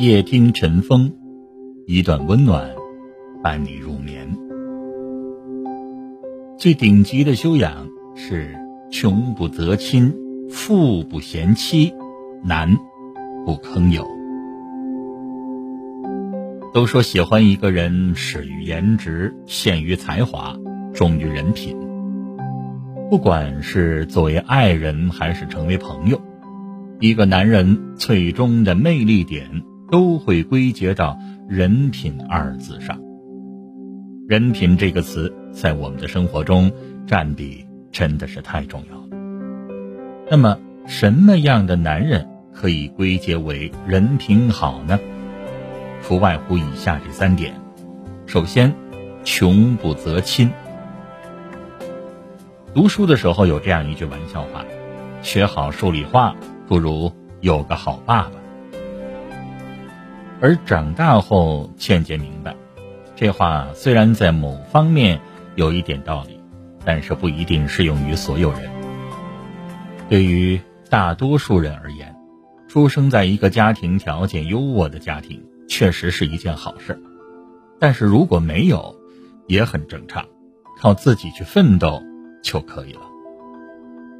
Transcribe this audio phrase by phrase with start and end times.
[0.00, 1.12] 夜听晨风，
[1.86, 2.70] 一段温暖
[3.42, 4.34] 伴你入眠。
[6.56, 8.56] 最顶级的修养是
[8.90, 10.10] 穷不择亲，
[10.48, 11.92] 富不嫌妻，
[12.42, 12.78] 男
[13.44, 14.08] 不坑友。
[16.72, 20.56] 都说喜欢一个人，始于颜值，陷于才华，
[20.94, 21.76] 忠于人品。
[23.10, 26.18] 不管是作为爱人，还是成为朋友，
[27.00, 29.62] 一个男人最终的魅力点。
[29.90, 31.18] 都会归结到
[31.48, 33.00] “人品”二字上。
[34.28, 36.70] 人品这个词在我们的生活中
[37.06, 39.18] 占比真的是太重要了。
[40.30, 44.98] 那么，什么样的男人可以归结为人品好呢？
[46.06, 47.54] 不外乎以下这三点：
[48.26, 48.72] 首先，
[49.24, 50.50] 穷不择亲。
[52.72, 54.64] 读书的时候有这样一句玩笑话
[55.22, 56.36] ：“学好数理化，
[56.68, 58.32] 不如有个好爸爸。”
[60.40, 62.56] 而长大后渐渐明白，
[63.14, 65.20] 这话虽然在某方面
[65.54, 66.40] 有一点道理，
[66.82, 68.70] 但是不一定适用于所有人。
[70.08, 72.16] 对于大多数人而言，
[72.68, 76.98] 出生在一个家庭条件优渥的家庭确实是一件好事，
[77.78, 78.96] 但是如果没有，
[79.46, 80.24] 也很正常，
[80.78, 82.02] 靠自己去奋斗
[82.42, 83.02] 就可以了。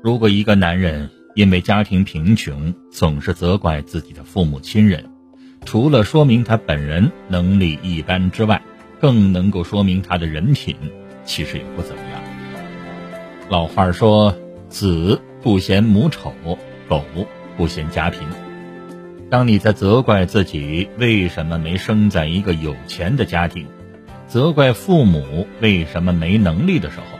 [0.00, 5.10] 如果一个男人因为家庭贫穷，总是责怪自己的父母亲人。
[5.64, 8.62] 除了说明他本人能力一般之外，
[9.00, 10.76] 更能够说明他的人品
[11.24, 12.20] 其实也不怎么样。
[13.48, 14.36] 老话说
[14.68, 16.32] ：“子不嫌母丑，
[16.88, 17.02] 狗
[17.56, 18.20] 不嫌家贫。”
[19.30, 23.66] 当你在责怪自己为什么没生在一个有钱的家庭，
[24.28, 27.18] 责怪父母为什么没能力的时候，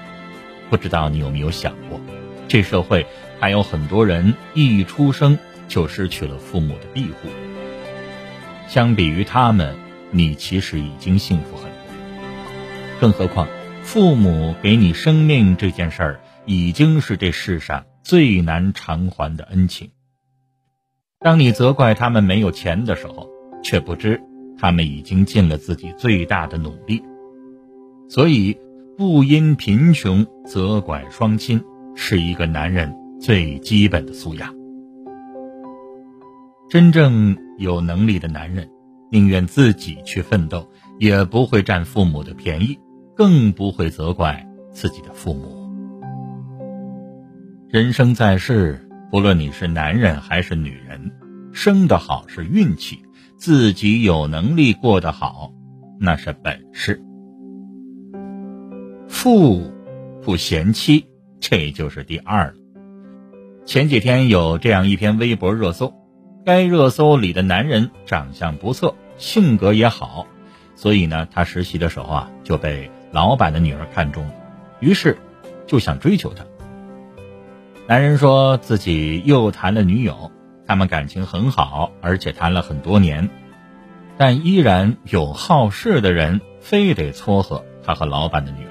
[0.71, 2.01] 不知道你有没有想过，
[2.47, 3.07] 这社会
[3.41, 7.29] 还有很多人一出生就失去了父母的庇护。
[8.67, 9.77] 相比于他们，
[10.11, 11.71] 你其实已经幸福很多。
[13.01, 13.47] 更何况，
[13.83, 19.91] 父母给你生命这件事儿，已经是这世上最难偿还的恩情。
[21.21, 23.29] 当你责怪他们没有钱的时候，
[23.63, 24.21] 却不知
[24.59, 27.03] 他们已经尽了自己最大的努力。
[28.09, 28.57] 所以，
[28.97, 31.63] 不因贫穷责怪双亲，
[31.95, 34.55] 是一个男人最基本的素养。
[36.69, 38.69] 真正有能力的男人，
[39.11, 42.79] 宁愿自己去奋斗，也不会占父母的便宜，
[43.15, 45.63] 更不会责怪自己的父母。
[47.69, 51.13] 人生在世，不论你是男人还是女人，
[51.53, 53.01] 生得好是运气，
[53.37, 55.53] 自己有能力过得好，
[55.99, 57.03] 那是本事。
[59.09, 59.73] 富
[60.23, 61.05] 不嫌妻，
[61.41, 62.55] 这就是第二了。
[63.65, 65.93] 前几天有这样一篇微博热搜。
[66.45, 70.27] 该热搜里的男人长相不错，性格也好，
[70.75, 74.35] 所以呢，他实习的时候啊就被老板的女儿看中了，
[74.79, 75.17] 于是
[75.67, 76.45] 就想追求她。
[77.87, 80.31] 男人说自己又谈了女友，
[80.67, 83.31] 他们感情很好，而且谈了很多年，
[84.19, 88.71] 但依然有好事的人非得撮合他和老板的女儿。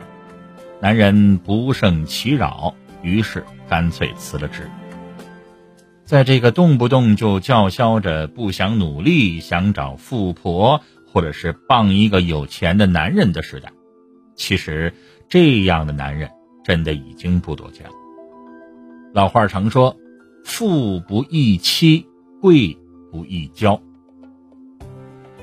[0.80, 4.70] 男人不胜其扰，于是干脆辞了职。
[6.06, 13.72] 在这个动不动就叫嚣着不想努力、想找富婆或者是傍一个有钱的男人的时代，
[14.36, 14.94] 其实
[15.30, 16.30] 这样的男人
[16.64, 17.94] 真的已经不多见了。
[19.14, 19.96] 老话常说
[20.44, 22.06] ：“富不易妻，
[22.42, 22.78] 贵
[23.10, 23.82] 不易交。”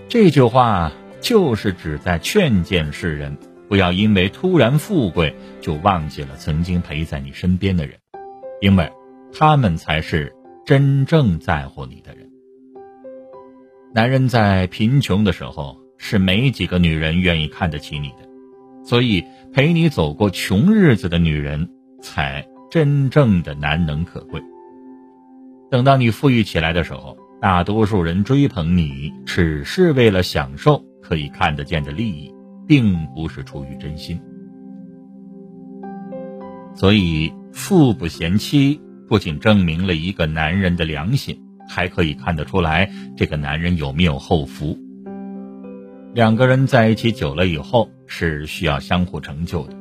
[0.08, 0.92] 这句话
[1.22, 7.96] 就是指在劝谏世人，不要因为突然富贵就忘记了曾经陪在你身边的人，
[8.60, 8.92] 因为
[9.32, 10.36] 他们才是。
[10.70, 12.30] 真正在乎你的人，
[13.92, 18.18] 男人在贫穷的时候是没几个女人愿意看得起你的，
[18.84, 21.68] 所以陪你走过穷日子的女人
[22.00, 24.40] 才真正的难能可贵。
[25.72, 32.32] 等到你富裕起来的时候，大多数人追捧你只是为了享受可以看得见的利益，
[32.68, 34.20] 并不是出于真心。
[36.76, 38.80] 所以富不嫌妻。
[39.10, 44.78] 不仅证明了一个男人的良心，还可以看得出来这个男人有没有后福。
[46.14, 49.74] 两个人在一起久了以后是需要相互成就的，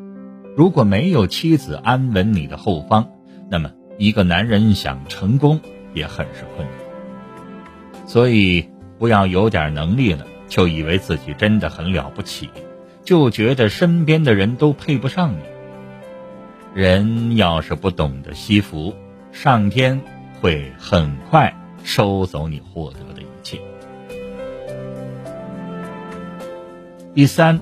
[0.57, 3.07] 如果没有妻子安稳你的后方，
[3.51, 5.61] 那么一个男人想成功
[5.93, 8.07] 也很是困难。
[8.07, 8.67] 所以
[8.97, 12.49] 不要有点能力了就以为自己真的很了不起，
[13.03, 15.43] 就觉得身边的人都配不上你。
[16.73, 18.91] 人要是不懂得惜福。
[19.31, 20.01] 上天
[20.41, 21.53] 会很快
[21.83, 23.59] 收走你获得的一切。
[27.13, 27.59] 第三，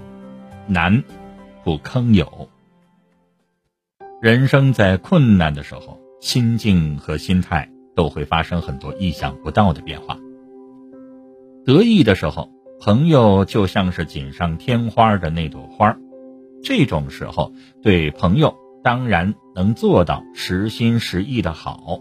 [0.67, 1.03] 难
[1.63, 2.49] 不坑友。
[4.21, 10.17] 人生在困难的时候，心境和心态都会发生很多意想不到的变化。
[11.65, 12.49] 得意的时候，
[12.79, 15.95] 朋友就像是锦上添花的那朵花，
[16.63, 17.53] 这种时候
[17.83, 18.55] 对朋友
[18.87, 21.99] 当然能做到实心实意的好。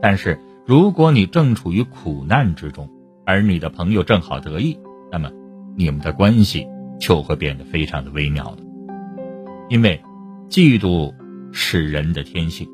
[0.00, 2.88] 但是如果你正处于苦难之中，
[3.24, 4.78] 而你的朋友正好得意，
[5.10, 5.32] 那么
[5.76, 6.64] 你们的关系
[7.00, 8.58] 就会变得非常的微妙了。
[9.68, 10.00] 因为
[10.48, 11.12] 嫉妒
[11.50, 12.68] 是人的天性，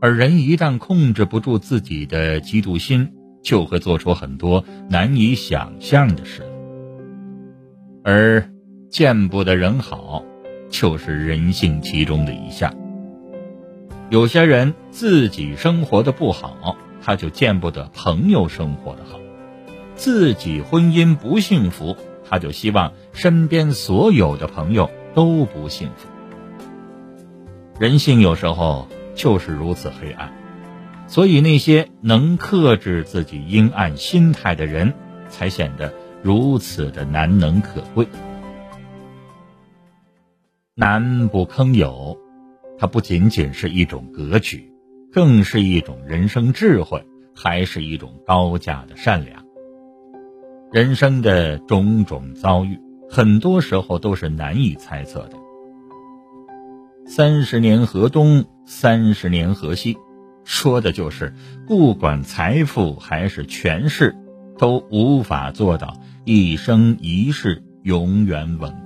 [0.00, 3.08] 而人一旦控制不住自己的嫉妒心，
[3.42, 6.44] 就会做出很多难以想象的事。
[8.04, 8.48] 而
[8.88, 10.22] 见不得人好，
[10.72, 12.74] 就是人性其中的一项。
[14.10, 19.20] 有些人自己生活的不好，他就见不得朋友生活的好。
[19.94, 21.96] 自己婚姻不幸福，
[22.28, 26.08] 他就希望身边所有的朋友都不幸福。
[27.78, 30.32] 人性有时候就是如此黑暗，
[31.06, 34.94] 所以那些能克制自己阴暗心态的人，
[35.28, 35.92] 才显得
[36.22, 38.06] 如此的难能可贵。
[40.74, 42.16] 男不坑友，
[42.78, 44.72] 它不仅仅是一种格局，
[45.12, 47.04] 更是一种人生智慧，
[47.34, 49.44] 还是一种高价的善良。
[50.72, 52.80] 人生的种种遭遇，
[53.10, 55.36] 很多时候都是难以猜测的。
[57.04, 59.98] 三十年河东，三十年河西，
[60.42, 61.34] 说的就是
[61.66, 64.16] 不管财富还是权势，
[64.56, 68.81] 都无法做到一生一世永远稳。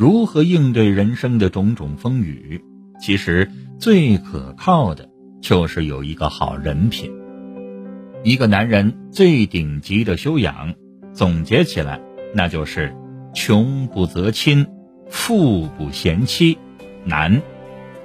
[0.00, 2.64] 如何应对人生的种种风雨？
[2.98, 5.10] 其实最可靠的
[5.42, 7.12] 就是有一个好人品。
[8.24, 10.72] 一个男人最顶级的修养，
[11.12, 12.00] 总结起来，
[12.34, 12.96] 那就是
[13.34, 14.66] 穷不择亲，
[15.10, 16.56] 富不嫌妻，
[17.04, 17.42] 男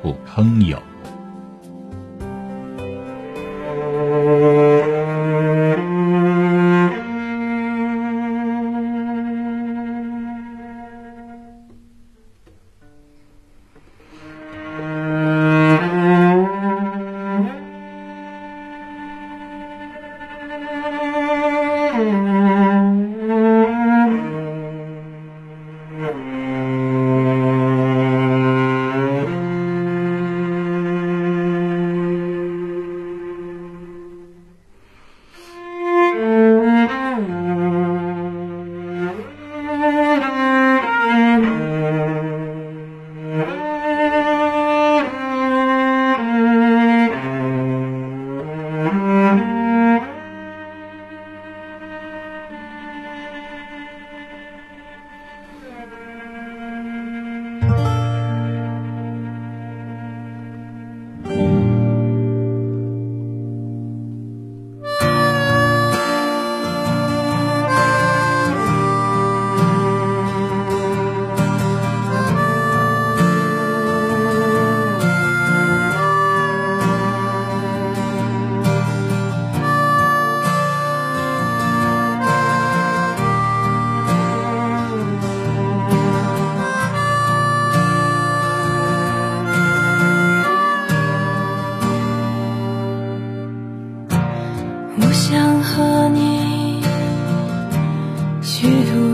[0.02, 0.84] 不坑友。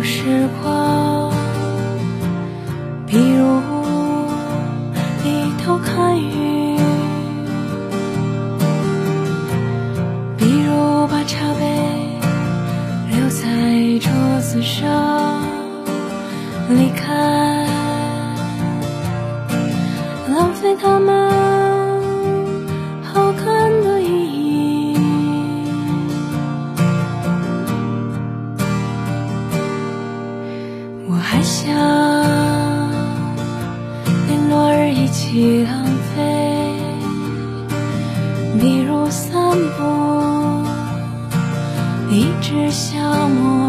[0.03, 1.00] 时光。
[31.08, 31.74] 我还想
[34.27, 36.75] 连落日一起浪费，
[38.60, 39.34] 比如散
[39.77, 39.84] 步，
[42.10, 43.61] 一直消磨。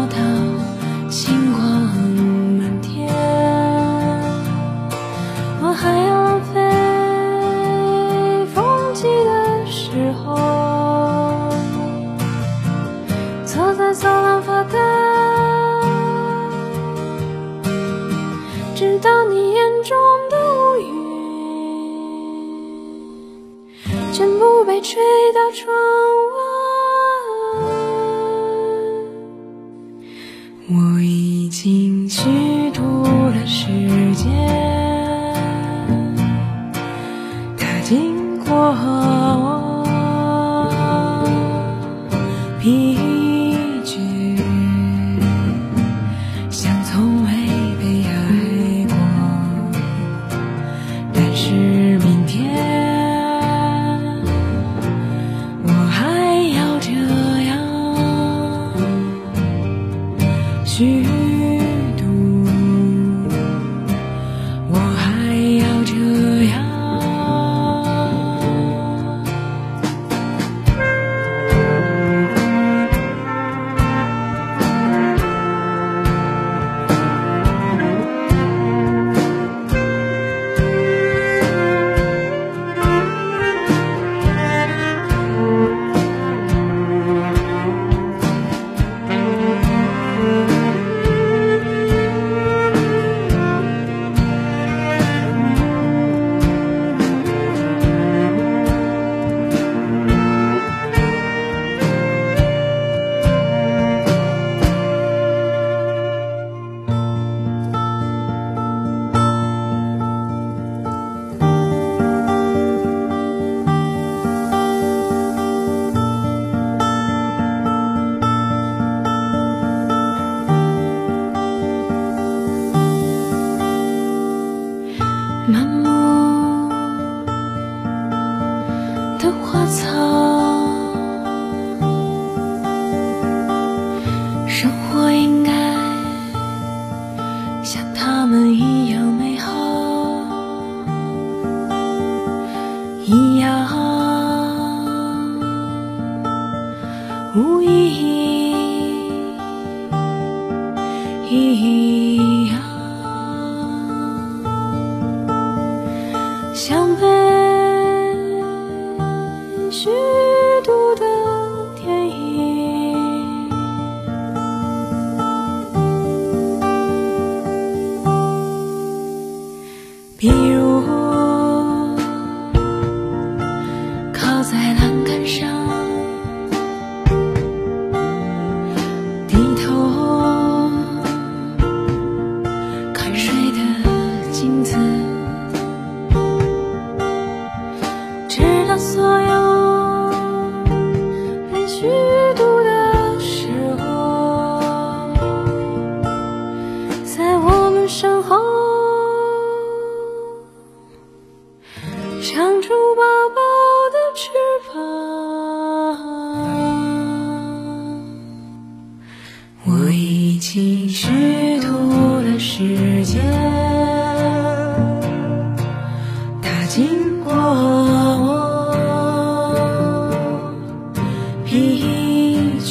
[24.83, 25.82] 吹到窗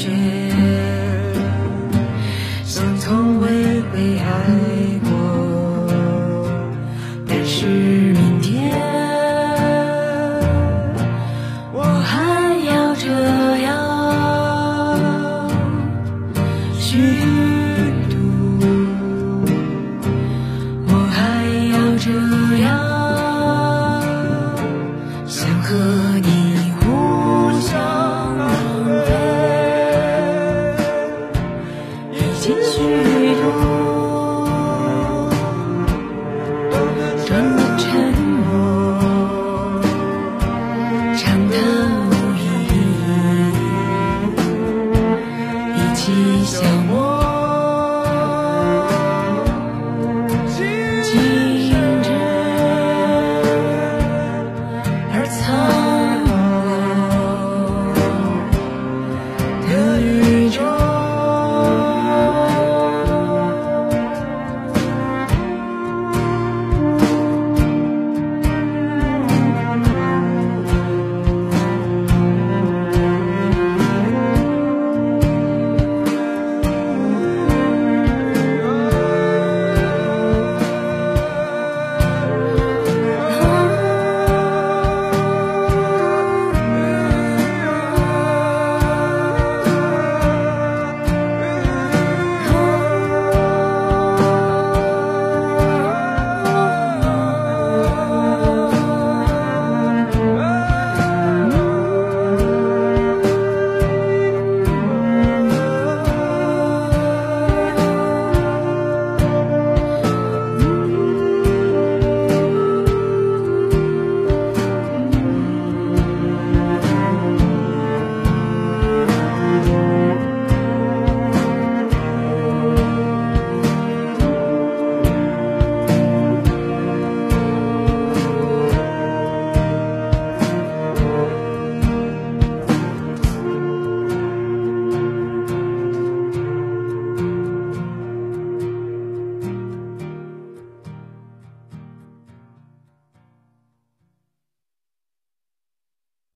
[0.02, 0.41] future.